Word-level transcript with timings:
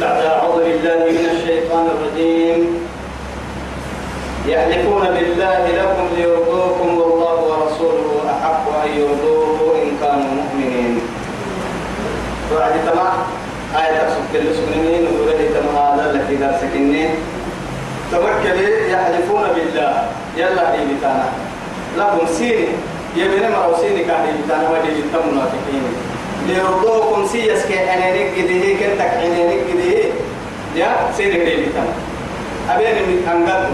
بعد 0.00 0.24
أعوذ 0.24 0.58
بالله 0.62 1.00
من 1.10 1.26
الشيطان 1.34 1.86
الرجيم. 1.94 2.60
يحلفون 4.46 5.04
بالله 5.16 5.62
لكم 5.78 6.06
ليرضوكم 6.16 6.88
والله 6.98 7.36
ورسوله 7.50 8.12
أحق 8.30 8.64
أن 8.84 8.90
يرضوه 8.94 9.58
إن 9.82 9.90
كانوا 10.02 10.30
مؤمنين. 10.38 11.00
وعد 12.54 12.74
تمام. 12.86 13.18
آية 13.74 13.98
تقصد 13.98 14.24
كل 14.32 14.46
سنين 14.54 15.02
وله 15.18 15.40
تمام. 15.58 15.98
هذا 15.98 16.04
التي 16.10 16.34
درسك 16.36 16.72
إني 16.74 17.08
توكل 18.12 18.58
يحلفون 18.94 19.44
بالله. 19.54 19.92
يلا 20.36 20.64
دي 20.76 20.80
بتانا. 20.94 21.28
لكم 21.98 22.26
سيني. 22.38 22.68
يبين 23.16 23.50
مرو 23.50 23.74
سيني 23.82 24.04
كان 24.06 24.22
دي 24.26 24.30
بتانا. 24.46 24.70
ودي 24.70 25.02
منافقين. 25.32 25.84
ليرضوكم 26.48 27.26
سيس 27.26 27.62
كحنينك 27.66 28.28
كده 28.36 28.72
كنتك 28.80 29.10
حنينك 29.20 29.60
كده 29.68 30.04
يا 30.76 30.88
سيني 31.16 31.44
دي 31.44 31.56
بتانا 31.66 31.92
أبين 32.70 32.94
من 33.08 33.28
أنقذ 33.32 33.64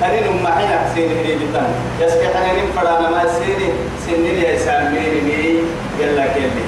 تنين 0.00 0.46
حين 0.46 0.70
سيني 0.94 1.22
دي 1.22 1.34
بتانا 1.44 1.74
يسكي 2.00 2.28
حنينك 2.34 2.68
فرانا 2.76 3.10
ما 3.10 3.24
سيني 3.38 3.68
سيني 4.06 4.30
لي 4.40 4.58
ساميني 4.58 5.20
مي 5.26 5.62
يلا 6.00 6.26
كيلي 6.26 6.64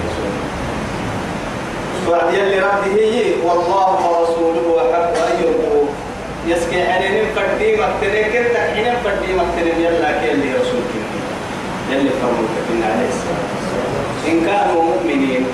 وعد 2.08 2.34
يلي 2.34 2.58
ربه 2.60 2.98
والله 3.44 3.88
ورسوله 4.10 4.80
أحق 4.92 5.26
أن 5.26 5.42
يرضوه. 5.42 5.88
يسكي 6.46 6.84
حنين 6.84 7.24
فردي 7.36 7.76
مكتنين 7.76 8.24
كنت 8.24 8.56
حين 8.56 8.94
فردي 9.04 9.32
مكتنين 9.40 9.84
يلا 9.84 10.10
كيلي 10.20 10.48
رسولك 10.60 10.92
يلي 11.90 12.10
فرموك 12.22 12.50
من 12.70 12.82
عليه 12.84 13.06
والسلام 13.06 13.57
إن 14.28 14.46
كانوا 14.46 14.82
مؤمنين 14.82 15.46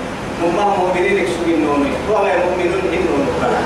هم 0.43 0.55
مؤمنين 0.79 1.17
يكسبين 1.17 1.65
نومي 1.65 1.91
وما 2.11 2.33
مؤمنون 2.45 2.83
إنهم 2.93 3.27
كلا 3.41 3.61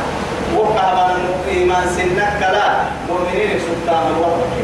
وكما 0.57 1.17
إيمان 1.49 1.87
سنك 1.97 2.33
كلا 2.39 2.67
مؤمنين 3.09 3.51
يكسب 3.51 3.77
تامل 3.85 4.15
وحكي 4.21 4.63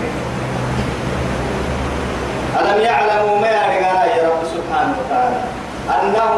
ألم 2.59 2.81
يعلموا 2.81 3.39
ما 3.39 3.47
يرغانا 3.47 4.05
يا 4.15 4.29
رب 4.29 4.43
سبحانه 4.55 4.95
وتعالى؟ 4.99 5.41
أنه 5.89 6.31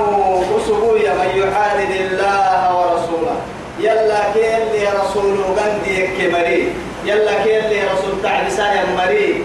أسبوع 0.58 0.98
من 1.20 1.30
يحادد 1.36 1.92
الله 2.02 2.76
ورسوله. 2.78 3.36
يلا 3.80 4.22
كيل 4.34 4.64
لي 4.73 4.88
رسول 5.02 5.36
غندي 5.58 6.08
كبري. 6.17 6.73
يلا 7.06 7.44
كيل 7.44 7.70
لي 7.70 7.80
رسول 7.94 8.22
تعبسا 8.23 8.73
يا 8.73 8.86
مري. 8.98 9.44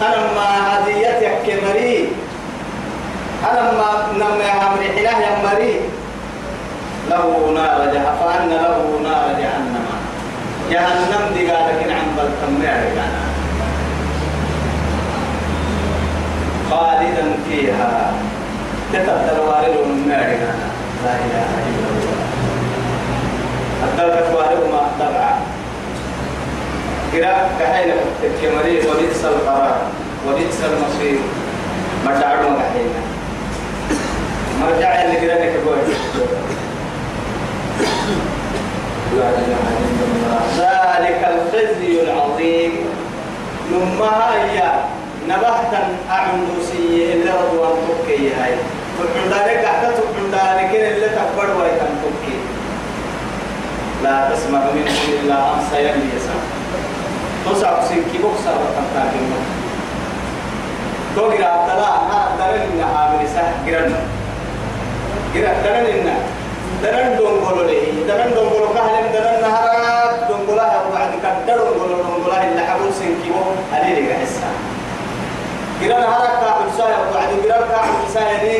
أنا 0.00 0.32
ما 0.36 0.48
هديتك 0.68 1.32
كبري. 1.46 2.08
أنا 3.50 3.62
ما 3.78 3.88
نما 4.14 4.48
أمر 4.66 4.82
حلاه 4.96 5.18
يا 5.26 5.32
مري 5.44 5.80
له 7.10 7.52
نار 7.54 7.80
جهنم 7.94 8.16
فأن 8.20 8.48
له 8.48 8.78
نار 9.02 9.24
جهنم. 9.40 9.86
جهنم 10.70 11.22
دي 11.34 11.50
قالك 11.50 11.80
عن 11.90 12.06
بلتم 12.16 12.52
خالدا 16.70 17.24
فيها. 17.48 18.12
تتبدل 18.92 19.38
والد 19.48 19.76
من 19.86 20.12
لا 21.04 21.14
إله 21.24 21.48
إلا 21.70 21.88
الله. 21.92 22.26
الدرجة 23.84 24.36
والد 24.36 24.62
ما 24.72 24.82
تبع 25.00 25.28
قراءة 27.12 27.48
كهينة 27.58 27.94
تكمري 28.22 28.78
وبئس 28.88 29.24
القرار 29.24 29.76
وبئس 30.28 30.58
المصير 30.64 31.18
مرجع 32.06 32.32
لهم 32.34 32.56
كهينة 32.60 33.00
مرجع 34.60 35.02
اللي 35.02 35.16
قراءة 35.28 35.46
كبوي 35.52 35.82
لا 39.16 39.28
إله 39.28 39.64
إلا 39.86 40.04
الله 40.10 40.40
ذلك 40.58 41.20
الخزي 41.34 42.02
العظيم 42.02 42.72
نمها 43.96 44.44
هي 44.44 44.62
نبهتا 45.28 45.82
أعندوسي 46.10 47.12
اللي 47.12 47.30
رضوان 47.30 47.72
تبكي 47.88 48.34
هاي. 48.34 48.52
تبعن 48.98 49.30
دارك 49.30 49.66
حتى 49.66 49.88
تبعن 49.96 50.30
دارك 50.32 50.70
اللي 50.74 51.08
تكبر 51.08 51.48
ويتم 51.56 51.92
تبكي. 52.02 52.36
لا 54.04 54.30
تسمع 54.30 54.60
منه 54.74 54.96
إلا 55.08 55.54
أمسى 55.54 55.76
يلي 55.76 56.08
يسمع. 56.16 56.42
تصعب 57.46 57.82
سنكي 57.88 58.18
بكسر 58.18 58.56
وتمتاك 58.62 59.12
الموت 59.20 59.46
تو 61.16 61.30
gira 61.32 61.64
tala 61.64 61.90
ha 62.10 62.20
daran 62.36 62.76
na 62.76 62.86
amri 62.92 63.24
sah 63.24 63.64
giran 63.64 63.88
gira 65.32 65.52
daran 65.64 65.86
inna 65.88 66.16
daran 66.82 67.16
dongolo 67.16 67.64
le 67.64 68.04
daran 68.08 68.34
dongolo 68.36 68.68
ka 68.76 68.82
halim 68.84 69.08
daran 69.16 69.40
gira 75.80 75.98
ka 77.68 77.80
bisa 78.08 78.20
ya 78.20 78.36
ni 78.40 78.56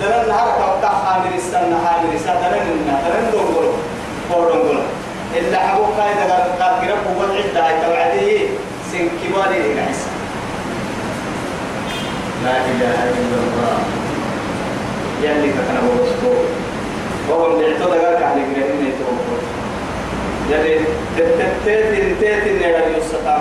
daran 0.00 0.28
nahara 0.28 0.52
ka 0.60 0.66
ka 0.84 0.90
hamir 1.02 1.32
istan 1.40 1.72
hamir 1.72 2.12
isa 2.12 2.32
daran 2.38 2.68
inna 2.68 3.00
daran 3.00 3.24
dongolo 3.32 3.72
ko 4.28 4.36
dongolo 4.52 4.84
illa 5.32 5.58
habu 5.64 5.96
ka 5.96 6.04
daga 6.12 6.52
ka 6.60 6.68
gira 6.84 6.96
ko 7.04 7.08
wa 7.16 7.26
idda 7.32 7.60
ay 7.64 7.76
tawadi 7.80 8.28
sinki 8.90 9.28
wali 9.32 9.58
le 9.64 9.82
hissa 9.88 10.18
لا 12.38 12.54
إله 12.54 12.98
إلا 13.18 13.38
الله 13.44 13.76
يلي 15.26 15.48
كتنا 15.50 15.80
بوسكو 15.82 16.32
وهو 17.28 17.46
اللي 17.50 17.66
اعتدى 17.74 17.98
قالك 17.98 18.22
على 18.22 18.42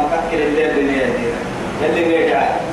مكاكل 0.01 0.41
الليل 0.41 0.73
نيرا 0.89 1.09
يلي 1.85 2.01
نيرا 2.09 2.66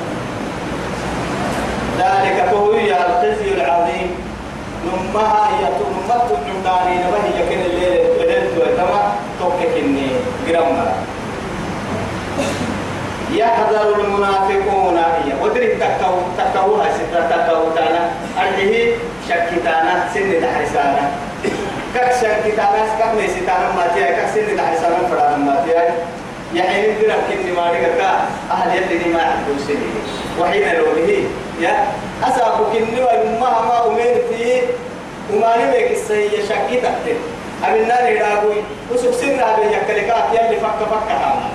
ذلك 1.97 2.37
هو 2.53 2.71
الخزي 2.71 3.53
العظيم. 3.53 4.09
نمها 4.85 5.49
هي 5.49 5.65
تنمت 5.79 6.27
النمداني 6.31 6.95
نبهي 7.03 7.29
يكن 7.41 7.61
الليل 7.61 8.07
بدلت 8.19 8.53
ويتما 8.57 9.13
توكك 9.39 9.73
إني 9.77 10.07
قرأمنا 10.47 10.93
يحذر 13.31 13.99
المنافقون. 13.99 14.97
هي 14.97 15.33
ودري 15.41 15.67
تكو 15.67 16.13
تكوها 16.37 16.87
ستة 16.97 17.29
تكو 17.29 17.69
تانا. 17.75 18.11
أرجه 18.39 18.91
شكتانا 19.29 19.93
سن 20.13 20.41
تحرسانا 20.41 21.11
كك 21.95 22.11
شكتانا 22.21 22.81
كك 22.99 23.15
ميسيتانا 23.17 23.67
ما 23.75 23.87
تيا 23.95 24.07
كك 24.11 24.27
سن 24.35 24.57
تحرسانا 24.57 25.07
فرانا 25.09 25.37
ما 25.37 25.63
تيا 25.65 25.83
يعني 26.53 26.87
ندرك 26.91 27.19
كني 27.29 27.51
ما 27.51 27.71
رجعك 27.71 28.05
أهل 28.51 28.69
يلي 28.75 29.13
ما 29.13 29.21
عندهم 29.21 29.59
سني. 29.67 29.89
وحين 30.39 30.75
لو 30.75 30.85
به 30.95 31.27
يا 31.61 31.87
أسأكو 32.23 32.63
كني 32.73 33.01
وما 33.01 33.39
ما 33.39 33.87
أمرتي 33.87 34.61
وما 35.33 35.51
نبيك 35.57 35.91
السيء 35.91 36.31
شكتك 36.49 37.15
أبنا 37.63 38.11
نراقوي 38.11 38.55
وسوق 38.91 39.11
سن 39.11 39.39
هذا 39.39 39.63
يكلكات 39.71 40.23
يلي 40.33 40.59
فك 40.59 40.79
فك 40.91 41.09
هذا 41.11 41.49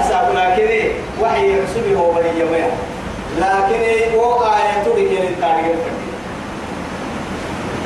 أسأل 0.00 0.34
لكن 0.36 0.88
وحي 1.22 1.58
يحسبه 1.58 1.96
هو 1.98 2.12
بني 2.12 2.40
يوميا. 2.40 2.70
لكن 3.38 4.14
هو 4.16 4.42
آية 4.42 4.82
تريد 4.84 5.20
أن 5.20 5.36
تعلم 5.40 5.78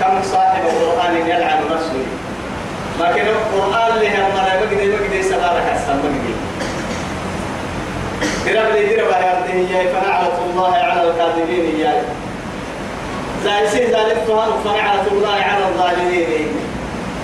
كم 0.01 0.23
صاحب 0.33 0.63
القرآن 0.67 1.17
يلعن 1.17 1.61
نفسه. 1.73 2.05
لكن 3.01 3.27
القرآن 3.29 3.99
له 3.99 4.29
مرة 4.35 4.61
بقدي 4.61 4.91
بقدي 4.91 5.23
سبارك 5.23 5.65
السلام 5.77 5.99
بقدي 6.03 6.35
درب 8.55 8.73
لي 8.75 8.97
درب 8.97 9.09
هذه 9.09 9.67
هي 9.71 9.89
فنعلة 9.89 10.39
الله 10.51 10.75
على 10.75 11.11
الكاذبين 11.11 11.77
هي 11.77 12.03
زي 13.45 13.69
سي 13.69 13.85
ذلك 13.85 14.17
فنعلة 14.65 15.07
الله 15.13 15.35
على 15.43 15.65
الظالمين 15.69 16.49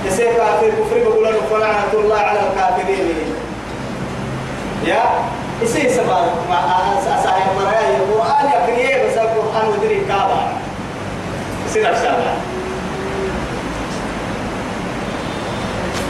يسير 0.06 0.32
كافر 0.32 0.68
كفر 0.68 0.98
بقول 1.08 1.34
فنعلة 1.50 1.92
الله 1.94 2.16
على 2.18 2.38
الكافرين 2.40 3.34
يا 4.86 5.02
إسي 5.62 5.88
سبا 5.88 6.20
ما 6.50 6.58
أسايا 6.98 7.46
مرايا 7.58 7.96
القرآن 7.96 8.46
يقريه 8.52 9.06
بس 9.06 9.16
القرآن 9.18 9.68
ودري 9.68 10.00
كابا 10.08 10.52
سير 11.72 11.90
أفسانا 11.90 12.34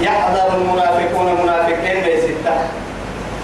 يحذر 0.00 0.56
المنافقون 0.56 1.42
منافقين 1.42 2.13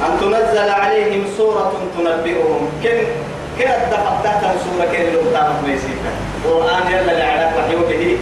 أن 0.00 0.20
تنزل 0.20 0.68
عليهم 0.70 1.24
سورة 1.36 1.72
تنبئهم. 1.96 2.68
كن 2.82 2.98
الدفع 3.58 4.20
تحت 4.24 4.42
سورة 4.42 4.92
لو 5.12 5.22
تامت 5.32 5.58
بستة 5.64 6.12
القرآن 6.44 6.92
يلا 6.92 7.12
لعلى 7.12 7.50
وحيه 7.58 7.76
به. 7.76 8.18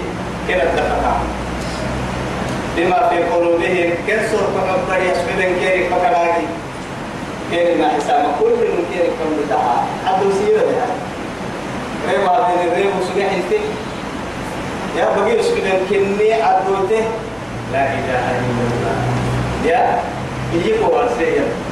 كن 0.49 0.55
الدفع 0.55 1.13
بما 2.77 3.09
في 3.09 3.17
قلوبهم. 3.23 3.91
كن 4.07 4.19
سورة 4.31 4.49
كن 4.89 5.03
يسببن 5.07 5.51
كيري 5.61 5.89
فكراكي؟ 5.89 6.47
كيري 7.51 7.75
ما 7.75 7.89
حساب. 7.89 8.23
كل 8.41 8.51
من 8.51 8.85
كيري 8.93 9.09
كم 9.09 9.47
بتاعها. 9.47 9.87
حد 10.07 10.21
سيرة 10.39 10.63
يعني 10.79 10.99
ريما 12.11 12.49
بين 12.49 12.69
الريم 12.69 12.91
وسجح 13.01 13.33
انت. 13.33 13.53
يا 14.97 15.05
بقي 15.17 15.43
سكدن 15.43 15.79
كني 15.91 16.33
عدوته. 16.33 17.05
لا 17.73 17.85
إله 17.87 18.25
إلا 18.39 18.63
الله. 18.71 18.97
يا؟ 19.67 20.01
يجيب 20.55 20.77
واسيا 20.89 20.89
حتى 20.89 21.45
رسول 21.45 21.68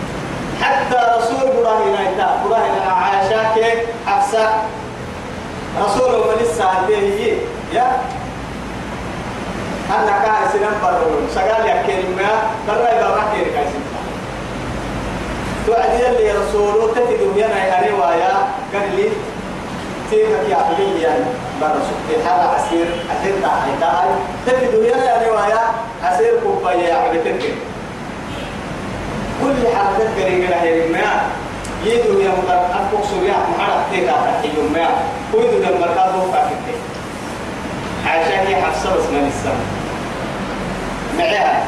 إنتا 2.17 2.41
إبراهيم 2.45 2.75
عائشة 2.89 3.85
حفصة. 4.07 4.49
رسول 5.85 6.11
من 6.11 6.41
الساعة 6.41 6.89
يا؟ 7.73 8.01
أنا 9.91 10.19
كاي 10.25 10.49
سنم 10.53 10.77
برون 10.83 11.29
سجال 11.35 11.67
يا 11.67 11.83
كلمة 11.87 12.29
برا 12.69 12.89
يبغى 12.91 13.23
كير 13.35 13.45
كاي 13.55 13.65
سنم 13.73 13.97
توعدي 15.67 16.09
اللي 16.09 16.33
رسوله 16.33 16.93
تفيد 16.93 17.21
بينا 17.35 17.67
يعني 17.67 17.93
ويا 17.93 18.33
قال 18.75 18.97
لي 18.97 19.09
تيجي 20.11 20.51
يا 20.51 20.57
أخي 20.57 21.03
يعني 21.03 21.25
برا 21.61 21.81
سكتي 21.89 22.29
حالا 22.29 22.43
عسير 22.43 22.87
عسير 23.11 23.35
تاعي 23.43 23.73
تاعي 23.81 24.09
تفيد 24.47 24.81
بينا 24.81 25.05
يعني 25.05 25.31
ويا 25.31 25.61
عسير 26.03 26.33
كوباية 26.45 26.89
يا 26.89 26.95
عبتك 26.95 27.55
كل 29.43 29.77
حالة 29.77 30.25
قريبة 30.25 30.57
هي 30.57 30.89
ما 30.89 31.23
يدو 31.87 32.21
يا 32.21 32.31
مدر 32.31 32.61
أفوق 32.79 33.03
سوريا 33.11 33.35
محرق 33.59 33.81
تيجا 33.93 34.12
تحيي 34.12 34.53
ما 34.75 34.87
كويدو 35.33 35.59
دم 35.59 35.81
مركزه 35.81 36.33
فاكتة 36.33 36.77
عشان 38.06 38.47
هي 38.47 38.56
حفصة 38.62 38.91
بس 38.97 39.05
من 39.12 39.27
السماء 39.33 39.67
معها 41.19 41.62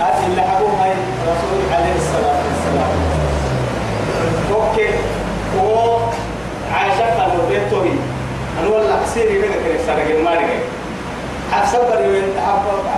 هذه 0.00 0.26
اللي 0.26 0.42
حبوها 0.42 0.94
رسول 1.30 1.60
عليه 1.74 1.94
الصلاة 1.96 2.38
والسلام 2.46 2.92
أوكي 4.54 4.88
و 5.62 5.96
عائشة 6.74 7.16
كانوا 7.16 7.48
بيتوي 7.48 7.90
أنا 8.60 8.68
والله 8.68 9.02
حسيري 9.06 9.38
لك 9.38 9.48
كده 9.64 9.78
سرق 9.86 10.16
المارك 10.16 10.58
حفصة 11.52 11.78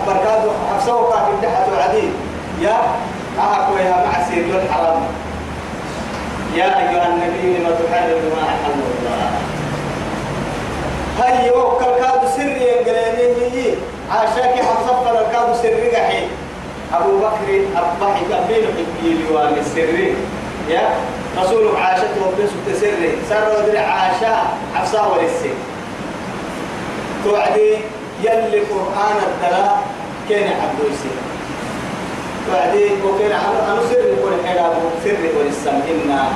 بركاته 0.06 0.50
حفصة 0.75 0.94
وقاك 0.97 1.23
الدحة 1.35 1.82
عديد 1.89 2.11
يا 2.61 2.77
أهكوا 3.39 3.79
يا 3.79 3.91
مع 4.06 4.29
سيد 4.29 4.55
الحرام. 4.55 5.03
يا 6.56 6.64
أيها 6.64 7.06
النبي 7.08 7.58
لما 7.58 7.70
تحرم 7.70 8.23
ما 8.37 8.43
أحل 8.49 8.76
الله. 8.81 9.31
هاي 11.19 11.47
يوكل 11.47 11.85
كادو 11.85 12.29
سري 12.37 12.69
ينقليني 12.69 13.75
عاشاكي 14.11 14.62
حصفر 14.62 15.20
الكادو 15.20 15.55
سري 15.62 15.91
قحي. 15.97 16.23
أبو 16.93 17.19
بكر 17.19 17.49
أبحي 17.76 18.25
كبير 18.25 18.64
حبي 18.76 19.17
لوان 19.31 19.55
السري. 19.58 20.14
يا 20.69 20.82
رسول 21.38 21.76
عاشته 21.76 22.26
وبنسو 22.26 22.55
تسري 22.67 23.12
سر 23.29 23.49
ودري 23.58 23.79
عاشا 23.79 24.43
حفصة 24.75 25.08
ولسي. 25.08 25.50
توعدي 27.25 27.75
يلي 28.23 28.61
قرآن 28.61 29.17
الدلاء 29.26 29.82
كان 30.29 30.49
عبدو 30.49 30.88
السري 32.46 32.88
توعدي 32.88 33.02
وكان 33.04 33.32
أنا 33.32 33.81
سر 33.90 33.98
يقول 33.98 34.32
حيرا 34.46 34.75
سر 35.04 35.38
ولسم 35.38 35.81
إنا 35.90 36.28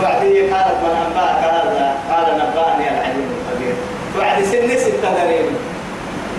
توعدي 0.00 0.40
قالت 0.40 0.78
من 0.82 0.96
أنباءك 1.06 1.44
هذا 1.44 1.94
قال 2.10 2.26
نبأني 2.34 2.88
العليم 2.90 3.28
الخبير 3.36 3.74
توعدي 4.14 4.44
سن 4.44 4.78
ستة 4.78 5.24
دريم. 5.24 5.56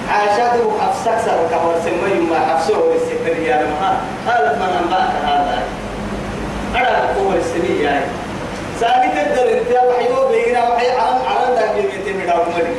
عاشاته 0.10 0.74
حفصك 0.82 1.18
سر 1.26 1.48
كهور 1.52 1.76
سمي 1.86 2.30
ما 2.30 2.40
حفصه 2.40 2.80
ولسه 2.80 3.42
يا 3.46 3.66
ما 3.82 3.98
قالت 4.28 4.56
من 4.56 4.70
أنباءك 4.84 5.26
هذا 5.26 5.64
أنا 6.76 7.12
أقول 7.12 7.36
السنية 7.36 7.84
يعني. 7.84 8.06
سالك 8.80 9.28
الدر 9.28 9.58
انت 9.58 9.72
وحيو 9.72 10.28
بينا 10.28 10.70
وحي 10.70 10.90
عن 10.90 11.14
عن 11.28 11.56
ذاك 11.56 11.76
بيتي 11.76 12.14
من 12.14 12.30
عمري. 12.30 12.76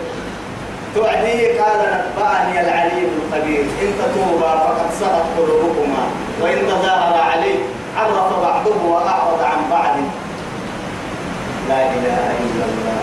توعدي 0.98 1.58
قال 1.58 1.80
نبأني 1.94 2.60
العليم 2.60 3.08
الخبير. 3.18 3.60
إن 3.82 3.90
تتوبا 3.98 4.50
فقد 4.58 4.90
سقط 5.00 5.26
قلوبكما 5.38 6.02
وإن 6.42 6.58
تظاهر 6.68 7.20
عليه 7.30 7.58
عرف 7.96 8.40
بعضه 8.42 8.82
وأعرض 8.84 9.40
عن 9.42 9.70
بعض. 9.70 9.96
لا 11.68 11.80
إله 11.82 12.18
إلا 12.44 12.64
الله. 12.64 12.98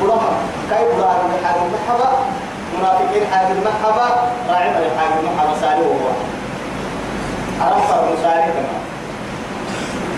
برهة 0.00 0.32
كيف 0.70 0.88
ظاهر 0.98 1.30
حاجة 1.44 1.62
المحبة 1.66 2.10
منافقين 2.78 3.26
حاجة 3.32 3.52
المحبة 3.52 4.06
راعي 4.48 4.70
حاجة 4.70 5.20
المحبة 5.20 5.60
سالوه 5.60 5.86
هو 5.86 6.08
عرفت 7.60 7.90
المسالي 8.02 8.52
كما 8.52 8.78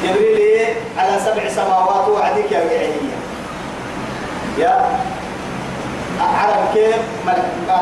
جبريل 0.05 0.67
على 0.99 1.21
سبع 1.25 1.49
سماوات 1.49 2.09
وعديك 2.09 2.53
يا 2.53 2.61
رجعية 2.61 3.17
يا 4.59 4.99
عرب 6.21 6.75
كيف؟ 6.75 6.97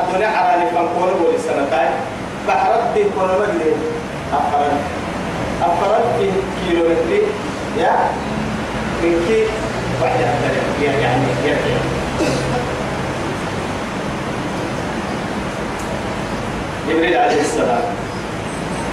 الدنيا 0.08 0.28
عراني 0.28 0.70
فانكون 0.70 1.08
بولي 1.20 1.36
السنتين 1.36 1.90
بحرد 2.48 2.94
دي 2.94 3.02
كون 3.04 3.28
مجلي 3.28 3.72
أفرد 4.32 4.72
أفرد 5.62 6.04
في 6.18 6.30
كيلو 6.68 6.84
متر 6.88 7.22
يا؟ 7.78 7.96
من 9.02 9.24
كي؟ 9.28 9.44
واحد 10.02 10.20
يعني 10.20 10.94
يعني 11.04 11.26
يعني 11.46 11.74
جبريل 16.88 17.16
عليه 17.16 17.40
السلام. 17.40 17.82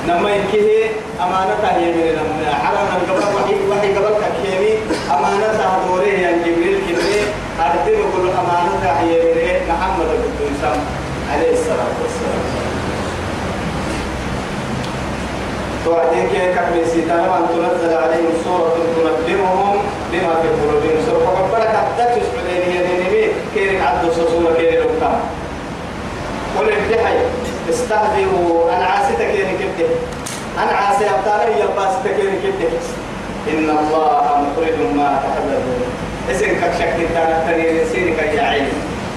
لما 0.08 0.30
ينكيه 0.30 0.86
أمانة 1.22 1.68
هي 1.78 1.92
من 1.92 2.12
لما 2.18 2.54
حرم 2.56 2.88
القبر 3.02 3.36
وحي 3.36 3.54
وحي 3.70 3.94
قبل 3.96 4.16
كيمي 4.44 4.74
أمانة 5.12 5.64
هدوره 5.64 6.04
يعني 6.04 6.38
جبريل 6.40 6.80
كبري 6.90 7.22
أردت 7.62 7.88
بقول 7.88 8.30
أمانة 8.42 8.86
هي 9.00 9.62
محمد 9.70 10.08
بن 10.40 10.56
سام 10.62 10.80
عليه 11.34 11.54
الصلاة 11.54 11.94
والسلام. 12.02 12.44
توعدين 15.86 16.30
كي 16.30 16.54
كمل 16.54 16.88
سيتانا 16.94 17.32
وأن 17.32 17.46
تنزل 17.50 17.94
عليهم 17.98 18.34
سورة 18.44 18.76
تنبئهم 18.96 19.78
بما 20.12 20.34
في 20.42 20.48
قلوبهم. 20.48 21.06
سورة 21.06 21.26
فقبلك 21.26 21.68
حتى 21.68 22.04
تسمع 22.06 22.44
لي 22.48 23.04
نبي 23.08 23.32
كيرك 23.54 23.82
عبد 23.82 24.12
سورة 24.14 24.54
كيرك 24.58 24.86
وكام 24.86 25.20
قل 26.60 26.70
الدحي 26.70 27.18
استهزئوا. 27.70 28.78
أنا 28.78 28.86
عاسيتك 28.86 29.22
يعني 29.22 29.58
كده 29.58 29.88
أنا 30.64 30.72
عاسي 30.72 31.06
أبطالي 31.10 31.60
يلباستك 31.60 32.18
يعني 32.20 32.40
كده 32.44 32.70
إن 33.50 33.70
الله 33.70 34.22
مخرج 34.42 34.96
ما 34.96 35.20
تحذرون 36.32 36.36
اسم 36.36 36.48
كشك 36.62 36.94
كتانا 37.00 37.44
تري 37.48 37.86
سيرك 37.92 38.34
يا 38.34 38.42
عين. 38.42 38.68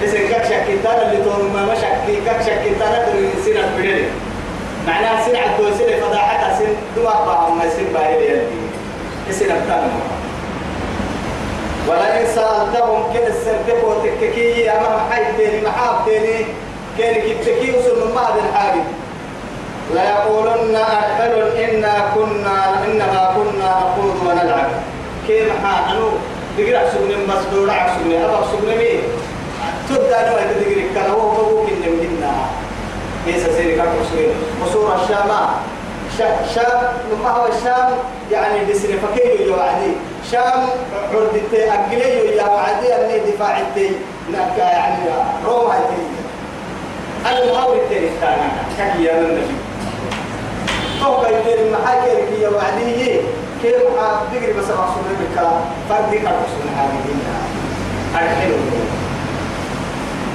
اسم 0.03 0.17
كشك 0.17 0.63
كتانا 0.67 1.11
اللي 1.11 1.23
تون 1.23 1.51
ما 1.53 1.65
مشك 1.65 1.95
كشك 2.25 2.59
كتانا 2.65 3.05
تري 3.05 3.29
سيرك 3.45 3.65
بدري 3.77 4.05
معناها 4.87 5.25
سين 5.25 5.35
عدو 5.35 5.77
سين 5.77 5.99
فضاحتها 6.01 6.57
سين 6.57 6.75
دوا 6.95 7.25
بعض 7.25 7.51
ما 7.51 7.69
سين 7.69 7.93
باهي 7.93 8.27
يلبي 8.27 8.65
اسم 9.29 9.45
أبطال 9.45 9.89
ولئن 11.87 12.25
سألتهم 12.35 13.13
كده 13.13 13.27
السردك 13.27 13.83
وتككي 13.83 14.71
أمام 14.71 14.99
حي 15.11 15.23
تاني 15.37 15.61
محاب 15.61 16.05
تاني 16.05 16.45
كان 16.97 17.13
كتكي 17.13 17.71
وصل 17.71 18.13
ما 18.15 18.21
هذا 18.21 18.41
الحاجة. 18.49 18.83
لا 19.95 20.03
يقولن 20.09 20.75
أحفل 20.75 21.57
إنا 21.57 22.11
كنا 22.15 22.83
إنما 22.85 23.33
كنا 23.35 23.69
نخوض 23.69 24.17
ونلعب. 24.27 24.69
كيف 25.27 25.51
ها 25.65 25.95
سجن 26.57 27.27
بس 27.29 27.45
دورع 27.53 27.97
سجن 27.97 28.21
أبغى 28.23 28.45
سجن 28.51 28.77
مين 28.77 29.01
تبدأ 29.89 30.19
أنا 30.19 30.31
ما 30.35 30.53
تدقري 30.53 30.89
كان 30.95 31.11
هو 31.11 31.19
هو 31.19 31.65
كنا 31.65 31.89
منا 31.89 32.33
ليس 33.27 33.43
سيرك 33.43 33.83
سجن 34.11 34.33
وصور 34.63 34.95
الشام 34.95 35.29
شام 36.55 36.83
ما 37.23 37.29
هو 37.29 37.47
الشام 37.47 37.89
يعني 38.31 38.65
بسنة 38.71 38.97
فكيل 38.97 39.47
يوعدي 39.47 39.91
شام 40.31 40.67
عردت 41.13 41.53
أقلي 41.53 42.35
يا 42.35 42.45
وعدي 42.45 42.95
أني 42.95 43.31
دفاع 43.31 43.59
التي 43.59 43.91
يعني 44.57 44.97
روما 45.45 45.73
التي 45.73 47.43
المهاور 47.43 47.75
التاني 47.75 48.07
كان 48.77 48.91
كي 48.97 49.03
يا 49.03 49.19
النبي 49.19 49.64
توقع 51.05 51.29
يدير 51.29 51.57
المحاكي 51.65 52.11
كي 52.29 52.41
يا 52.41 52.49
وعدية. 52.49 53.21
كيف 53.61 53.75
تقري 54.33 54.53
بس 54.53 54.69
مقصود 54.69 55.05
بك 55.21 55.37
فردي 55.89 56.17
كان 56.17 56.33
مقصود 56.33 56.65
هذه 56.77 56.99
الحين 58.15 58.51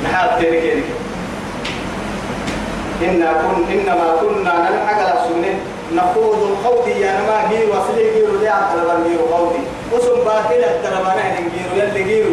نحاول 0.05 0.43
تاني 0.43 0.61
كي 0.61 0.83
إنا 3.03 3.33
كن 3.33 3.73
إنما 3.73 4.17
كنا 4.21 4.71
نلحق 4.71 4.99
على 5.03 5.15
السنة 5.21 5.55
نخوض 5.95 6.39
الخوض 6.51 6.89
يا 6.89 7.21
نما 7.21 7.49
جير 7.51 7.69
وصلي 7.71 8.05
جير 8.15 8.31
ليه 8.41 8.51
عبد 8.51 9.07
جير 9.09 9.19
خوضي 9.33 9.63
وسم 9.93 10.25
باطل 10.25 10.65
الدربانة 10.65 11.37
جير 11.37 11.85
يلي 11.85 12.03
جير 12.05 12.27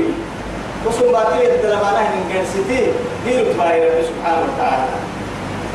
وسم 0.85 1.11
باطل 1.11 1.41
الدربانة 1.41 2.09
جير 2.31 2.43
ستي 2.45 2.91
جير 3.25 3.53
تباهي 3.53 3.79
رب 3.85 4.03
سبحانه 4.03 4.41
وتعالى. 4.47 4.85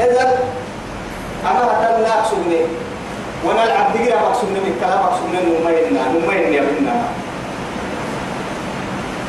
إذا 0.00 0.38
أنا 1.51 1.81
هذا 1.81 2.03
لا 2.03 2.19
أقصدني. 2.19 2.61
ونلعب 3.45 3.93
دقيقة 3.95 4.21
أقصدني 4.21 4.61
من 4.61 4.77
كلام 4.81 4.99
أقصدني 4.99 5.39
نمينا 5.43 6.03
نمينا 6.09 6.49
يا 6.49 6.63
بنا 6.63 7.03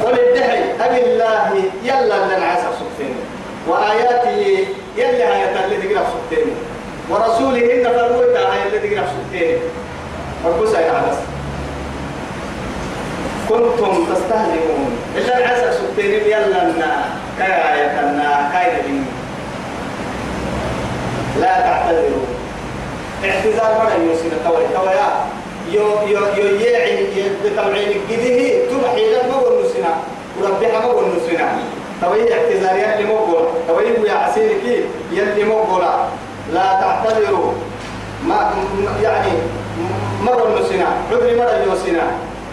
قل 0.03 0.19
الدحي 0.19 0.59
أبي 0.85 1.05
الله 1.05 1.63
يلا 1.83 2.15
لنا 2.25 2.45
عسى 2.45 2.67
سبحانه 2.79 3.15
وآياته 3.67 4.29
يلي 4.97 5.23
هاي 5.23 5.65
اللي 5.65 5.77
تقرأ 5.77 6.05
سبتين 6.13 6.47
ورسوله 7.09 7.73
إن 7.73 7.83
فروت 7.83 8.35
هاي 8.37 8.67
اللي 8.67 8.79
تقرأ 8.79 9.07
سبتين 9.07 9.57
فرقصة 10.43 10.79
يا 10.79 10.91
عبس 10.91 11.17
كنتم 13.49 14.05
تستهزئون. 14.13 14.97
إلا 15.17 15.37
العسى 15.37 15.77
سبتين 15.77 16.11
يلا 16.11 16.61
أنا 16.61 17.05
كاية 17.39 17.82
لا 21.43 21.53
تعتذروا. 21.67 22.25
اعتذار 23.23 23.71
مرة 23.79 23.95
يوسف 24.07 24.31
توي 24.45 24.65
تويا 24.75 25.07
يو 25.75 25.87
يو 26.11 26.23
يو 26.37 26.47
يعي 26.55 27.07
بتوعين 27.43 27.91
جده 28.09 28.39
تبحي 28.69 29.05
لك 29.13 29.25
ما 29.31 29.37
قلنا 29.43 29.67
سنا 29.73 29.93
وربها 30.39 30.79
ما 30.79 30.89
قلنا 30.97 31.19
سنا 31.27 31.47
توي 32.01 32.33
اعتذار 32.33 32.75
يلي 32.83 33.05
مقول 33.13 33.43
توي 33.67 34.07
يا 34.07 34.13
عسيرك 34.13 34.63
يلي 35.11 35.43
مقول 35.43 35.83
لا 36.53 36.67
تعتذروا. 36.81 37.51
ما 38.27 38.39
يعني 39.03 39.31
ما 40.25 40.31
قلنا 40.31 40.61
سنا 40.69 40.87
عذري 41.11 41.35
مرة 41.39 41.57
يوسنا 41.67 42.05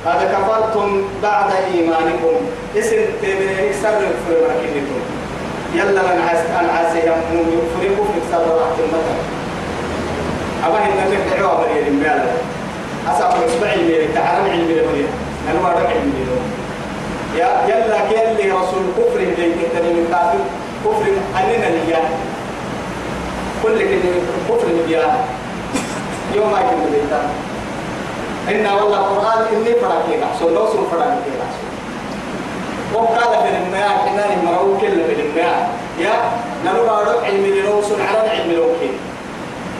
هذا 0.07 0.25
كفرتم 0.33 0.89
بعد 1.23 1.51
إيمانكم. 1.75 2.35
اسم 2.79 2.97
تبنيك 3.23 3.73
سر 3.83 4.01
فرمكنكم 4.29 5.01
يلا 5.75 6.03
من 6.03 6.23
عاس 6.29 6.39
أنا 6.61 6.73
عاسي 6.73 7.07
يوم 7.07 7.69
فريقوا 7.79 8.05
في 8.05 8.21
كسر 8.21 8.39
راحة 8.39 8.77
المثل 8.79 9.19
أما 10.67 10.79
إن 10.85 11.13
لك 11.13 11.39
دعوة 11.41 11.61
مريم 11.61 12.01
بيالا 12.01 12.33
أصعب 13.09 13.31
اسمع 13.43 13.73
الميري 13.75 14.09
تعلم 14.15 14.45
علم 14.51 14.71
المريم 14.71 15.09
أنا 15.51 15.61
ما 15.63 15.69
رجع 15.69 15.89
علم 15.89 16.13
يا 17.37 17.49
يلا 17.69 17.99
كيلي 18.09 18.51
رسول 18.53 18.83
كفر 18.99 19.19
بين 19.19 19.53
كتني 19.63 19.93
من 19.93 20.07
كافر؟ 20.11 20.39
كفر 20.85 21.13
أننا 21.39 21.67
ليا 21.77 21.99
كل 23.63 23.79
كده 23.79 24.13
كفر 24.49 24.67
بيا 24.87 25.25
يوم 26.35 26.53
ما 26.53 26.59
يكون 26.61 26.93
بيتا 26.93 27.23
إن 28.49 28.67
والله 28.67 28.99
القرآن 28.99 29.47
إني 29.53 29.75
سن 30.73 30.85
فراكي 30.91 31.31
أحسن 31.43 31.70
وقال 32.95 33.31
في 33.43 33.49
الماء 33.57 33.89
حناني 34.07 34.37
مرو 34.47 34.79
كل 34.81 35.05
في 35.05 35.23
الماء 35.23 35.71
يا 35.99 36.13
بارو 36.65 37.19
علم 37.25 37.47
لنوصل 37.47 38.01
على 38.01 38.31
علم 38.31 38.53
لوكي. 38.53 38.91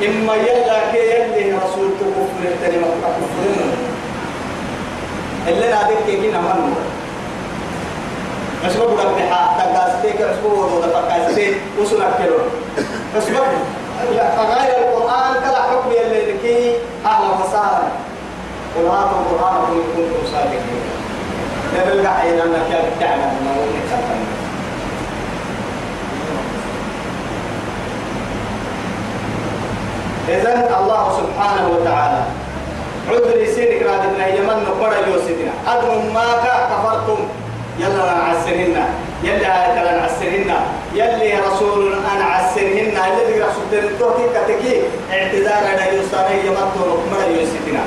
إما 0.07 0.35
يلا 0.35 0.93
كي 0.93 0.99
يلي 0.99 1.53
رسول 1.53 1.89
تكفر 2.01 2.43
التلمة 2.45 2.87
كفرنا 2.87 3.67
اللي 5.49 5.69
نادك 5.71 5.97
كي 6.07 6.17
نمنو 6.17 6.73
أسباب 8.67 8.91
ربها 8.91 9.41
تقاستيك 9.59 10.21
أسباب 10.21 10.53
وضوء 10.53 10.87
تقاستيك 10.87 11.57
وصلك 11.81 12.17
كيلو 12.19 12.37
أسباب 13.19 13.47
غير 14.39 14.79
القرآن 14.79 15.35
كلا 15.35 15.63
حكم 15.63 15.91
يلي 15.91 16.33
لكي 16.33 16.75
أهلا 17.07 17.29
وسهلا 17.29 17.83
قل 18.77 18.87
هاتوا 18.87 19.23
برهانكم 19.31 19.73
إن 19.73 19.83
كنتم 19.97 20.33
صادقين. 20.33 20.90
نكتب 22.45 22.91
إذن 30.29 30.75
الله 30.81 31.03
سبحانه 31.21 31.69
وتعالى 31.75 32.23
عذر 33.11 33.47
سينك 33.55 33.83
رادنا 33.83 34.27
يمن 34.27 34.59
نقر 34.69 34.93
يوسدنا 35.09 35.53
أدم 35.67 36.15
ما 36.15 36.27
كفرتم. 36.71 37.21
يلا 37.79 38.15
نعسرهن. 38.15 38.77
يلا 39.25 39.51
آية 39.65 39.99
نعسرهن. 39.99 40.51
يلي 40.95 41.31
رسول 41.49 41.93
أن 41.93 42.23
عسرهن. 42.23 42.95
الذي 43.07 43.41
رسول 43.41 43.71
التوكي 43.73 44.27
كتكي 44.35 44.83
اعتذار 45.13 45.63
على 45.71 45.97
يوساني 45.97 46.47
يمن 46.47 46.67
نقر 47.11 47.31
يوسدنا 47.31 47.83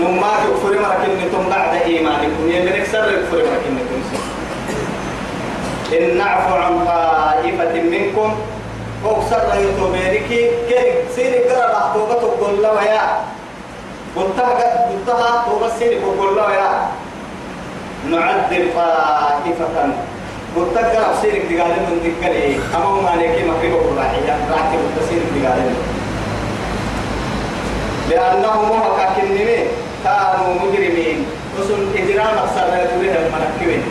نما 0.00 0.32
كفر 0.44 0.72
مركنكم 0.82 1.50
بعد 1.50 1.82
إيمانكم. 1.82 2.48
يلي 2.48 2.80
نكسر 2.80 3.00
كفر 3.00 3.36
مركنكم 3.36 4.00
إن 5.92 6.18
نعفو 6.18 6.54
عن 6.54 6.84
طائفة 6.86 7.82
منكم. 7.82 8.34
فوق 9.04 9.20
سر 9.30 9.60
يتوبيركي 9.60 10.50
كي 10.68 10.92
سيري 11.14 11.38
قرر 11.38 11.94
توبة 11.94 12.14
تقول 12.14 12.62
له 12.62 12.82
يا. 12.82 13.02
قلتها 14.16 14.88
قلتها 14.88 15.44
توبة 15.46 15.68
سيري 15.78 16.00
تقول 16.00 16.36
له 16.36 16.54
يا. 16.54 16.70
نعذب 18.10 18.64
طائفة. 18.76 19.76
قلت 20.56 20.78
قرر 20.78 21.14
سيري 21.22 21.38
تقال 21.38 21.70
من 21.70 21.96
ذكري 22.04 22.60
أما 22.76 23.02
ما 23.02 23.10
عليك 23.10 23.30
مكريبا 23.30 23.76
قراحية 23.76 24.36
راح 24.52 24.62
تقول 24.72 25.08
سيري 25.08 25.26
تقال 25.34 25.74
لأنهم 28.10 28.68
مهكاكنين 28.68 29.66
كانوا 30.04 30.54
مجرمين. 30.62 31.26
وسن 31.58 31.80
إجرام 31.96 32.34
أكثر 32.38 32.66
لا 32.70 32.84
يتوليها 32.84 33.18
المنكبين 33.26 33.82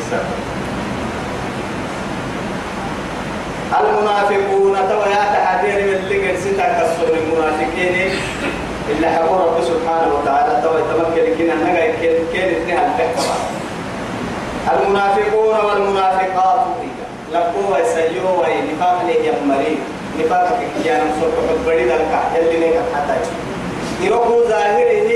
المنافقون 3.80 4.76
توا 4.90 5.06
يا 5.06 5.24
تحدير 5.36 5.78
من 5.86 5.94
اللي 5.94 6.30
قد 6.30 6.38
ستا 6.38 6.68
كسر 6.78 7.14
المنافقين. 7.14 8.10
إلا 8.92 9.08
حقول 9.16 9.40
رب 9.40 9.58
سبحانه 9.64 10.10
وتعالى 10.16 10.62
توا 10.64 10.80
يتمكن 10.80 11.26
كنا 11.38 11.56
نجا 11.56 11.86
كين 12.32 12.50
اثنين 12.56 12.78
الحكمة 12.78 13.36
المنافقون 14.74 15.56
والمنافقات. 15.66 16.66
لقوا 17.34 17.78
يسيو 17.78 18.28
ونفاق 18.40 18.98
لي 19.08 19.28
يمري 19.28 19.78
نفاق 20.20 20.60
كيانا 20.84 21.04
سوق 21.20 21.36
بدي 21.68 21.84
ذلك 21.84 22.12
يلي 22.36 22.60
نيجا 22.60 22.84
حتى 22.96 23.14
يروحوا 24.06 24.42
ظاهره 24.50 25.10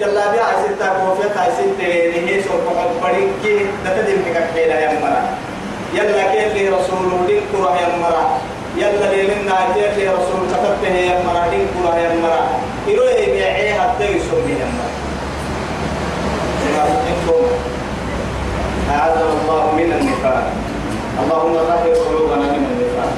جلا 0.00 0.24
بيا 0.32 0.42
عسيتا 0.42 0.88
كوفيا 0.98 1.40
عسيتا 1.40 1.88
نهي 2.20 2.42
سوق 2.42 2.66
بدي 3.02 3.24
كي 3.42 3.54
دتدين 3.84 4.20
كحيلا 4.34 4.76
يمرا 4.84 5.22
يلا 5.94 6.22
كيف 6.32 6.54
رسول 6.74 7.26
دين 7.26 7.42
كرة 7.52 7.70
يا 7.80 7.88
مرا 8.02 8.24
يلا 8.76 9.06
لي 9.12 9.22
لنا 9.22 9.58
كيف 9.74 9.96
رسول 10.16 10.40
كتبته 10.52 10.94
يا 11.08 11.16
مرا 11.26 11.42
دين 11.50 11.66
كرة 11.74 11.92
يا 11.98 12.10
مرا 12.22 12.42
يروي 12.88 13.26
بيعي 13.32 13.74
حتى 13.74 14.04
يسمي 14.04 14.54
يا 14.60 14.68
مرا 14.76 14.90
أعاذنا 18.90 19.32
الله 19.42 19.64
من 19.78 19.92
النفاق. 20.00 20.46
اللهم 21.22 21.54
طهر 21.68 21.88
قلوبنا 22.08 22.46
من 22.52 22.64
النفاق. 22.72 23.12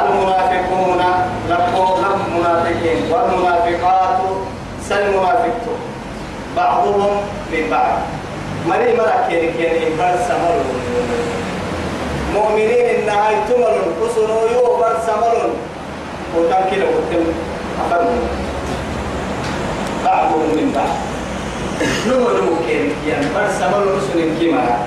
المنافقون 0.00 1.02
لم 1.48 1.64
منافقين 2.36 2.98
والمنافقات 3.10 4.18
سالمنافقت 4.88 5.66
بعضهم 6.56 7.10
من 7.52 7.70
بعض 7.70 7.98
مري 8.68 8.96
مرا 8.96 9.28
كيري 9.28 9.52
كيري 9.52 9.96
بر 9.98 10.14
سمر 10.28 10.56
مؤمنين 12.34 12.86
إنها 12.86 13.30
يتمر 13.30 13.74
قصنو 14.00 14.46
يو 14.54 14.76
بر 14.76 14.96
سمر 15.06 15.50
وكان 16.36 16.64
كده 16.70 16.84
وتم 16.84 17.24
أفر 17.80 18.04
بعضهم 20.04 20.48
من 20.56 20.72
بعض 20.76 20.94
نمر 22.06 22.56
كيري 22.66 22.92
كيري 23.04 23.26
بر 23.34 23.48
سمر 23.60 23.82
رسل 23.96 24.38
كيما. 24.38 24.78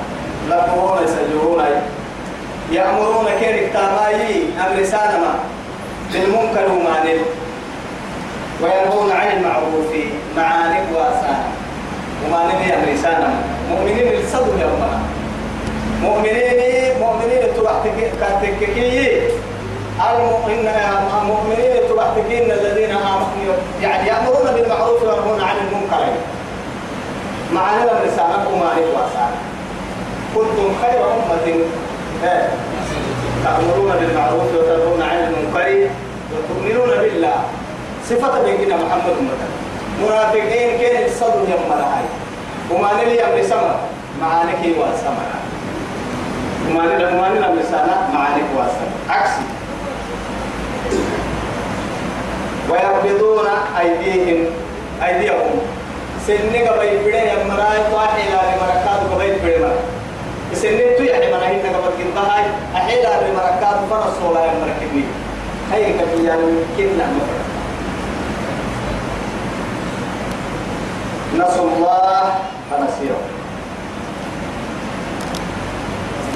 لقوون 0.50 1.04
يسجلون. 1.04 1.62
يأمرون 2.72 3.26
كيري 3.40 3.68
تاماي 3.68 4.44
أمر 4.60 4.84
سانما 4.84 5.36
بالمنكر 6.14 6.72
ومانل 6.72 7.20
وينهون 8.62 9.12
عن 9.12 9.38
المعروف 9.38 9.92
معانك 10.38 10.84
وأسانه. 10.94 11.50
وما 12.26 12.40
نبي 12.46 12.74
أمر 12.74 13.02
سانما 13.02 13.34
مؤمنين 13.70 14.22
الصدر 14.24 14.60
يا 14.60 14.66
أمنا 14.66 15.00
مؤمنين 16.02 17.00
مؤمنين 17.00 17.44
تبعتكي 17.58 18.06
المؤمنين 20.12 20.68
المؤمنين 21.22 21.74
تبعتكين 21.90 22.52
الذين 22.52 22.92
آمنوا. 22.92 23.56
يعني 23.82 24.08
يأمرون 24.08 24.52
بالمعروف 24.56 25.04
وينهون 25.04 25.42
عن 25.42 25.56
المنكر. 25.58 26.06
معنا 27.54 27.84
الرسالة 27.84 28.48
وما 28.54 28.70
نتواصل 28.74 29.32
كنتم 30.36 30.70
خير 30.82 31.00
أمة 31.04 31.66
تأمرون 33.44 33.92
بالمعروف 34.00 34.50
وتنهون 34.56 35.02
عن 35.02 35.18
المنكر 35.18 35.90
وتؤمنون 36.34 36.90
بالله. 37.02 37.40
صفة 38.10 38.44
بيننا 38.44 38.76
محمد 38.76 39.14
أمة 39.20 39.46
منافقين 40.02 40.80
كان 40.80 41.06
الصدر 41.06 41.42
يا 41.50 41.56
أمنا 41.56 42.02
وما 42.72 42.90
نلي 42.94 43.26
أمر 43.26 43.44
سما 43.50 43.76
معانك 44.22 44.64
واسما 44.78 45.26
وما 46.70 46.84
نلي 46.86 47.06
وما 47.06 47.30
نلي 47.30 47.46
أمر 47.46 47.62
سما 47.72 48.10
معانك 48.14 48.48
واسما 48.58 48.90
عكسي. 49.10 49.46
ويقبضون 52.70 53.48
أيديهم 53.80 54.46
أيديهم. 55.06 55.60
سنة 56.28 56.70
قبل 56.70 56.88
بدأ 57.06 57.34
يمرا 57.34 57.70
طاحي 57.94 58.24
لا 58.34 58.42
لمركات 58.50 59.00
قبل 59.14 59.30
بدأ 59.44 59.72
سنين 60.54 60.98
تو 60.98 61.04
يعني 61.04 61.28
من 61.34 61.40
هين 61.44 61.60
نقبل 61.74 61.92
كنتها 62.04 62.44
أحيلا 62.76 63.28
المركات 63.28 63.78
فرس 63.90 64.18
ولا 64.30 64.46
المركبين 64.52 65.08
هاي 65.72 65.94
كفي 65.94 66.24
يعني 66.26 66.42
كنا 66.78 67.06
مفرد 67.16 67.46
نسوا 71.36 71.70
الله 71.78 72.34
فنسيهم 72.72 73.24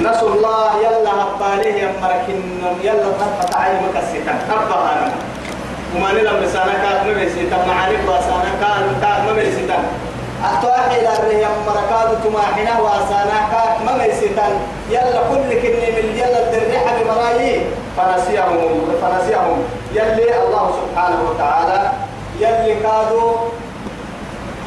نسوا 0.00 0.28
الله 0.34 0.70
يلا 0.80 1.10
هباليه 1.22 1.74
يمركن 1.82 2.40
يلا 2.84 3.10
تفتح 3.20 3.60
عين 3.60 3.76
مكسيتا 3.88 4.32
أبها 4.50 4.92
أنا 4.92 5.12
وما 5.96 6.12
نلم 6.12 6.36
لسانا 6.44 6.72
كات 6.72 7.06
مبسيتا 7.06 7.56
أتوحي 10.90 11.02
لأريه 11.02 11.46
يمركاد 11.46 12.22
تماحنا 12.24 12.80
واسانا 12.80 13.38
كات 13.52 13.92
مبسيتا 13.94 14.46
يلا 14.90 15.22
كل 15.30 15.60
كني 15.62 15.90
من 15.90 16.16
يلا 16.18 16.42
الدريحة 16.42 16.94
بمرايي 17.02 17.62
فنسيهم 17.96 18.88
فنسيهم. 19.02 19.64
يلي 19.94 20.42
الله 20.44 20.70
سبحانه 20.80 21.18
وتعالى 21.30 21.90
يلي 22.40 22.74
كادوا 22.74 23.32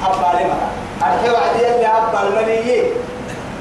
هبالي 0.03 0.43
مكا 0.45 0.69
الحي 1.01 1.29
وعد 1.29 1.55
يلي 1.59 1.85
هبال 1.85 2.35
مليي 2.35 2.83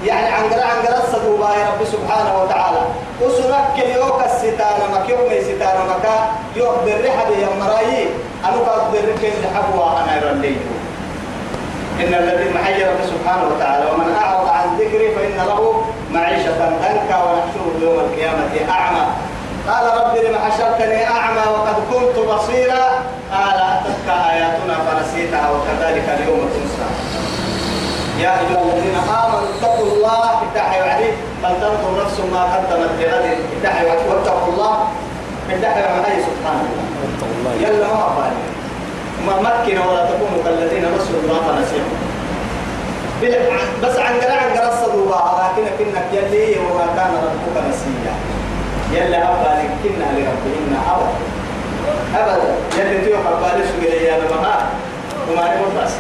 يعني 0.04 0.26
عن 0.26 0.42
قرا 0.50 0.64
عن 0.64 0.86
قرا 0.86 0.98
الصدوبة 1.04 1.54
يا 1.54 1.66
رب 1.66 1.84
سبحانه 1.84 2.42
وتعالى. 2.42 2.80
وسنك 3.20 3.78
يوك 3.96 4.20
الستانة 4.24 4.84
مك 4.92 5.08
يوم 5.08 5.30
الستانة 5.32 5.82
مكا 5.90 6.16
يوك 6.56 6.74
بالرحة 6.84 7.28
يا 7.28 7.48
مرايي 7.60 8.08
أنا 8.44 8.56
قد 8.56 8.92
بالرحة 8.92 9.34
الحبوة 9.42 10.04
أنا 10.04 10.16
يرليه 10.16 10.56
إن 12.00 12.14
الذي 12.14 12.52
رب 12.84 13.00
سبحانه 13.14 13.44
وتعالى 13.54 13.84
ومن 13.90 14.16
أعرض 14.22 14.48
عن 14.48 14.76
ذكري 14.78 15.14
فإن 15.14 15.36
له 15.46 15.84
معيشة 16.12 16.58
ضنكا 16.58 17.16
ونحشره 17.24 17.74
يوم 17.82 17.98
القيامة 17.98 18.52
أعمى. 18.70 19.06
قال 19.68 19.84
رب 20.00 20.16
لم 20.16 20.36
حشرتني 20.44 21.06
أعمى 21.06 21.44
وقد 21.54 21.76
كنت 21.92 22.16
بصيرا؟ 22.28 22.84
قال 23.32 23.58
أتتك 23.74 24.08
آياتنا 24.30 24.74
فنسيتها 24.86 25.50
وكذلك 25.50 26.06
اليوم 26.08 26.40
تنسى. 26.54 26.88
يا 28.22 28.30
أيها 28.30 28.62
الذين 28.62 28.96
آمنوا 28.96 29.48
اتقوا 29.52 29.86
الله 29.86 30.30
اتحي 30.42 30.80
وعدي. 30.80 31.10
فلتنظر 31.42 32.04
نفس 32.04 32.20
ما 32.32 32.42
قدمت 32.42 32.90
لغد. 33.00 33.38
اتحي 33.56 33.86
وعدي 33.86 34.08
واتقوا 34.08 34.52
الله. 34.52 34.74
اتحي 35.50 35.80
وعدي 35.82 36.22
سبحانه 36.28 36.68
يلا 37.60 37.86
ما 37.86 38.06
أفعل 38.06 38.32
ما 39.26 39.34
مكن 39.40 39.78
ولا 39.78 40.06
تكونوا 40.10 40.42
كالذين 40.44 40.84
نسوا 40.94 41.18
الله 41.24 41.40
فنسيهم 41.46 41.92
بس 43.82 43.98
عن 43.98 44.20
قرع 44.20 44.34
عن 44.34 44.50
قرع 44.58 44.68
الصدوبة 44.68 45.16
لكن 45.16 45.64
كنك 45.78 46.04
يلي 46.12 46.56
وما 46.58 46.86
كان 46.96 47.10
ربك 47.14 47.64
نسيا. 47.68 48.14
يلا 48.92 49.18
أبا 49.18 49.62
كنا 49.82 50.04
لربنا 50.04 50.78
أبدا 50.92 51.12
أبدا 52.16 52.54
يلي 52.78 53.04
تيوم 53.04 53.20
أبا 53.26 53.62
لسوا 53.62 53.94
يا 54.00 54.18
لما 54.18 54.68
وما 55.30 55.44
نقول 55.54 55.84
بس. 55.84 55.92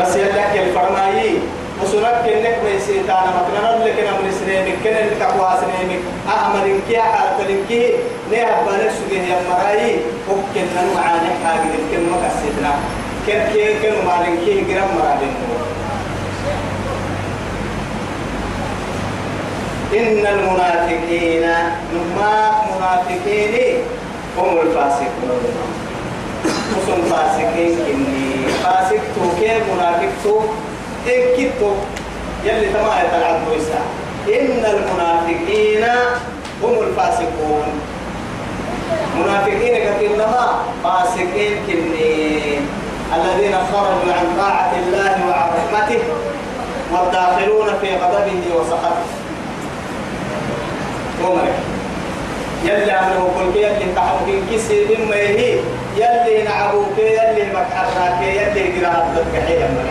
بس 0.00 0.16
يلك 0.16 0.52
الفرمايي 0.66 1.38
وسنك 1.82 2.16
كنك 2.24 2.56
بيسيتانا 2.64 3.30
مكنا 3.36 3.84
لك 3.84 3.98
نمر 4.08 4.30
سنيمك 4.40 4.76
كن 4.84 4.96
اللي 4.96 5.16
تقوى 5.20 5.50
سنيمك. 5.60 6.00
أعمل 6.28 6.80
كي 6.88 6.98
حالة 6.98 7.48
لنكي 7.48 7.92
نيه 8.30 8.62
بالك 8.66 8.92
سجيه 8.96 9.22
يا 9.22 9.38
مرأي. 9.50 9.96
وكن 10.28 10.66
نن 10.76 10.88
معاني 10.94 11.30
حاجة 11.44 11.76
كن 11.90 12.02
ما 12.10 12.16
كسيتنا 12.22 12.72
كن 13.26 13.38
كن 13.82 14.06
ما 14.06 14.14
لنكي 14.24 14.54
جرام 14.68 14.88
مرادين 14.96 15.34
إن 19.94 20.26
المنافقين 20.26 21.46
نما 21.92 22.52
منافقين 22.70 23.54
هم 24.38 24.58
الفاسقون. 24.60 25.40
وسن 26.76 27.02
فاسقين 27.10 27.78
كني 27.86 28.48
فاسق 28.62 29.02
تو 29.14 29.40
كي 29.40 29.50
منافق 29.72 30.12
تو 30.24 30.40
إن 31.08 31.22
يلي 32.44 32.68
تما 32.68 33.02
يتلعب 33.02 33.40
ويسا 33.50 33.80
إن 34.28 34.64
المنافقين 34.64 35.84
هم 36.62 36.82
الفاسقون. 36.82 37.80
منافقين 39.20 39.74
كثيرا 39.84 40.64
فاسقين 40.84 41.52
كني 41.66 42.58
الذين 43.16 43.54
خرجوا 43.72 44.12
عن 44.12 44.26
طاعة 44.38 44.72
الله 44.86 45.14
وعن 45.28 45.48
رحمته 45.58 46.02
والداخلون 46.92 47.68
في 47.80 47.96
غضبه 47.96 48.56
وسخطه. 48.56 49.06
عمر 51.24 51.48
يلي 52.64 52.92
عمله 52.92 53.30
كل 53.38 53.52
كي 53.52 53.62
يلي 53.62 53.92
تحوكين 53.96 54.46
كسي 54.52 54.84
هي 55.14 55.58
يلي 55.96 56.42
نعبوك 56.42 56.98
يلي 56.98 57.52
مكحراك 57.52 58.22
يلي 58.22 58.80
قراءة 58.80 59.06
تبكحي 59.16 59.62
عمر 59.62 59.86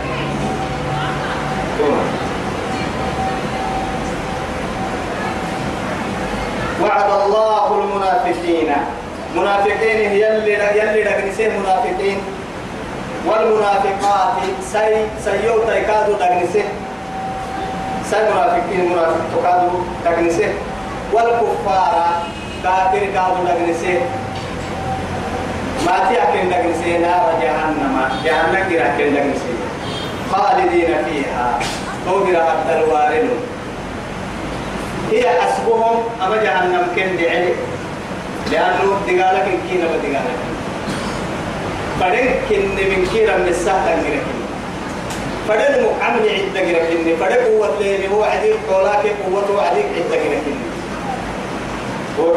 وعد 6.95 7.11
الله 7.21 7.67
المنافقين. 7.81 8.71
منافقين 9.35 9.99
يلي 10.11 10.53
يلي 10.79 11.03
دغنسه 11.03 11.51
منافقين. 11.59 12.17
والمنافقات 13.27 14.33
سي 14.71 14.95
سيو 15.25 15.59
تيكادو 15.67 16.13
دغنسه 16.13 16.63
سي 18.09 18.19
منافقين 18.31 18.91
منافق 18.91 19.23
تكادو 19.35 19.69
دغنسه 20.05 20.49
والكفار 21.13 21.95
كافر 22.63 23.03
كادو 23.15 23.39
دغنسه 23.47 23.99
ما 25.85 25.95
تيأكل 26.09 26.49
دغنسه 26.49 26.97
نار 26.97 27.27
جهنم 27.41 27.95
جهنم 28.25 28.69
كرا 28.69 28.87
كل 28.97 29.15
دغنسه 29.15 29.53
خالدين 30.31 30.87
فيها. 31.05 31.59
توبر 32.05 32.35
حتى 32.35 32.73
الوارد 32.79 33.29
هي 35.11 35.41
حسبهم 35.41 36.03
أما 36.25 36.43
جهنم 36.43 36.87
كن 36.95 37.17
دعي 37.17 37.53
لأنه 38.51 38.97
دقالك 39.07 39.59
كينا 39.69 39.85
بدقالك 39.85 40.39
فدن 41.99 42.27
كن 42.49 42.75
من 42.75 43.07
كيرا 43.13 43.37
من 43.37 43.47
السهل 43.47 43.99
غيرك 44.03 44.25
فدن 45.47 45.83
مقعمل 45.83 46.29
عدة 46.29 46.61
غيرك 46.61 47.17
فدن 47.19 47.45
قوة 47.45 47.79
لين 47.79 48.11
هو 48.11 48.23
عديد 48.23 48.55
قولاك 48.71 49.03
قوته 49.25 49.61
عديد 49.61 49.85
عدة 49.85 50.17
غيرك 50.23 50.43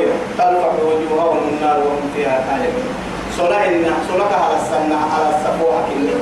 كده 0.01 0.15
تلفق 0.39 0.75
وجوههم 0.83 1.49
النار 1.49 1.79
وهم 1.79 2.11
فيها 2.17 2.45
خالدون. 2.51 2.95
صلاة 3.37 3.69
إن 3.69 3.85
صلاة 4.09 4.45
على 4.45 4.57
السنة 4.57 4.97
على 5.15 5.37
السفوحة 5.37 5.83
كله. 5.89 6.21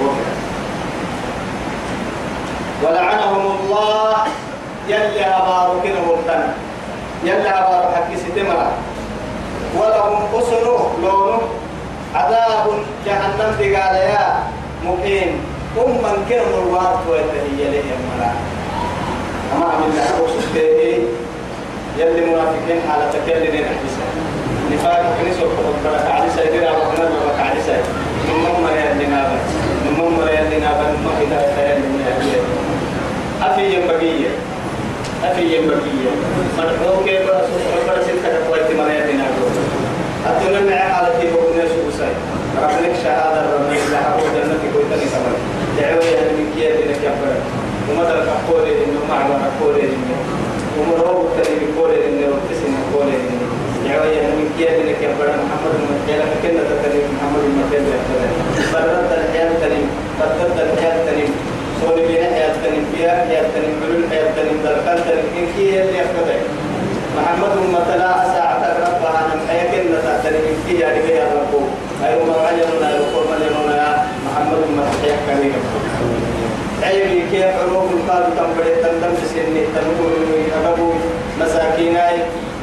كده 0.00 0.32
ولعنهم 2.82 3.56
الله 3.60 4.16
يلي 4.88 5.24
أبارو 5.24 5.82
كده 5.84 6.00
مرتنا 6.08 6.54
يلي 7.24 7.48
أبارو 7.48 7.92
حكي 7.94 8.16
ستمرة. 8.16 8.72
ولهم 9.76 10.22
أسنو 10.34 10.76
لونه 11.02 11.40
عذاب 12.14 12.66
جهنم 13.06 13.50
بقال 13.58 13.94
يا 13.96 14.42
مقيم 14.84 15.40
أم 15.78 15.90
من 15.90 16.26
كان 16.30 16.42
الوارد 16.62 17.00
ويتهي 17.10 17.70
له 17.70 17.82
يمرا 17.92 18.32
أما 19.56 19.66
لحق 19.96 20.26
سبته 20.26 20.98
يلي 21.98 22.20
منافقين 22.26 22.80
حالة 22.88 23.10
تكلم 23.12 23.54
نحبسها 23.54 24.08
نفاق 24.72 25.16
كنيسة 25.22 25.42
وقبل 25.42 26.12
علي 26.12 26.30
سيدنا 26.36 26.70
وقنا 26.70 27.04
وقع 27.26 27.44
علي 27.50 27.60
سيد 27.66 27.84
أفي 35.61 35.61
ينبغي 35.61 35.91
مدعو 36.57 37.03
كيف 37.05 37.29
رسول 37.29 38.03
ستة 38.03 38.47
قوات 38.47 38.71
مرياتنا 38.77 39.25
أتونا 40.25 40.59
مع 40.69 40.77
حالتي 40.77 41.27
بقنا 41.33 41.63
سوساي 41.73 42.13
ربك 42.61 42.95
شهادة 43.03 43.41
ربك 43.53 43.81
لا 43.91 43.97
حول 43.97 44.21
جنة 44.35 44.57
كوي 44.73 44.83
تاني 44.89 45.05
سمر 45.13 45.33
دعوة 45.77 46.05
يعني 46.15 46.31
من 46.37 46.47
كيا 46.55 46.75
دينك 46.75 47.01
يا 47.03 47.11
فرد 47.21 47.41
وما 47.89 48.03
ترك 48.09 48.27
أقولي 48.37 48.71
إنه 48.85 48.99
ما 49.09 49.15
عبر 49.15 49.39
أقولي 49.49 49.81
إنه 49.81 50.17
وما 50.79 50.95
رو 51.03 51.29
تاني 51.37 51.55
بقولي 51.75 51.97
إنه 52.07 52.27
وتسين 52.33 52.73
أقولي 52.83 53.15
إنه 53.29 53.45
دعوة 53.85 54.05
يعني 54.05 54.33
من 54.39 54.49
كيا 54.57 54.71
دينك 54.77 54.99
يا 55.01 55.11
فرد 55.19 55.35
محمد 55.45 55.73
المكيلا 55.79 56.25
كنا 56.43 56.61
تتني 56.69 57.01
محمد 57.15 57.43
المكيلا 57.49 57.87
يا 57.95 58.01
فرد 58.09 58.31
فرد 58.73 59.11
الحياة 59.19 59.51
تاني 59.61 59.81
فرد 60.19 60.59
الحياة 60.73 61.05
تاني 61.05 61.25
كي 65.56 65.80
محمد 67.16 67.54
مثلا 67.72 68.10
ساعة 68.34 68.62
ربها 68.80 69.24
أنا 69.24 69.42
حياة 69.48 69.70
كنا 69.70 70.20
تنم 70.24 70.34
إن 70.34 70.56
كي 70.66 70.80
يعني 70.80 71.02
بيا 71.02 71.24
ربو 71.24 71.60
أيوة 72.04 72.24
ما 72.24 72.46
عجلنا 72.46 72.90
يقول 72.90 73.12
كي 77.30 77.42
حروف 77.52 77.90
القلب 77.92 78.34
تنبري 78.36 78.74
تندم 78.82 79.14
سني 79.34 79.62
تنقول 79.74 80.12
أبو 80.66 80.92
مساكيناي 81.40 82.16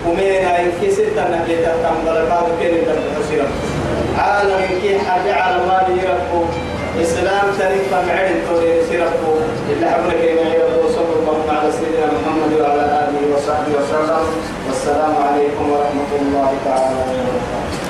وميناي 0.08 0.65
كي 0.82 0.91
ستة 0.91 1.23
نبيت 1.34 1.65
تنبر 1.65 2.25
بعض 2.29 2.45
كين 2.62 2.71
تنبر 2.86 3.47
عالم 4.17 4.62
كي 4.82 4.99
حد 4.99 5.27
على 5.27 5.58
ما 5.58 5.88
يربو 5.89 6.45
إسلام 7.02 7.46
شريف 7.60 7.94
معين 7.94 8.38
توري 8.48 8.84
سيربو 8.90 9.34
إلا 9.72 9.92
كيما 10.22 10.46
يربو 10.56 10.90
صلى 10.96 11.14
الله 11.20 11.40
على 11.50 11.72
سيدنا 11.72 12.08
محمد 12.16 12.52
وعلى 12.62 12.84
آله 13.04 13.36
وصحبه 13.36 13.72
وسلم. 13.78 14.26
والسلام 14.68 15.16
عليكم 15.28 15.72
ورحمة 15.72 16.12
الله 16.22 16.50
تعالى 16.66 16.96
وبركاته. 17.00 17.88